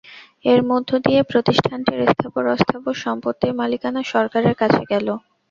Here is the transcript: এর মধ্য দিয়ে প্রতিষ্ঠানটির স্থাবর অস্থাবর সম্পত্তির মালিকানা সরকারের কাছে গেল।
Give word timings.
এর 0.45 0.61
মধ্য 0.69 0.89
দিয়ে 1.05 1.19
প্রতিষ্ঠানটির 1.31 2.01
স্থাবর 2.11 2.45
অস্থাবর 2.53 2.95
সম্পত্তির 3.03 3.57
মালিকানা 3.59 4.01
সরকারের 4.13 4.55
কাছে 4.61 4.81
গেল। 4.91 5.07